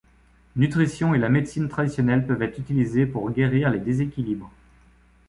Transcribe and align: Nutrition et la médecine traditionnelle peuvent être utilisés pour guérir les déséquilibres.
Nutrition 0.55 1.13
et 1.13 1.19
la 1.19 1.29
médecine 1.29 1.69
traditionnelle 1.69 2.25
peuvent 2.25 2.41
être 2.41 2.57
utilisés 2.57 3.05
pour 3.05 3.29
guérir 3.29 3.69
les 3.69 3.77
déséquilibres. 3.77 4.51